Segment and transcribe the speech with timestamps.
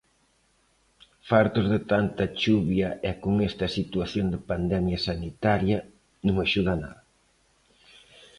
[1.29, 5.79] Fartos de tanta chuvia e con esta situación de pandemia sanitaria,
[6.25, 7.01] non axuda nada.